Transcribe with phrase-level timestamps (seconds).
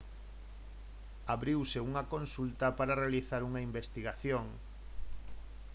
[1.35, 4.45] abriuse unha consulta para realizar unha investigación